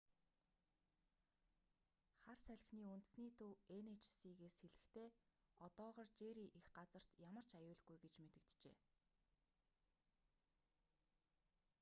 [2.23, 5.09] хар салхины үндэсний төв эн эйч си-с хэлэхдээ
[5.67, 8.75] одоогоор жерри эх газарт ямар ч аюулгүй гэж мэдэгджээ